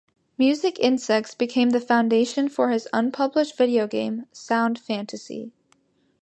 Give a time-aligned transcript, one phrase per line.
[0.35, 5.51] "Music Insects" became the foundation for his unpublished video game "Sound Fantasy".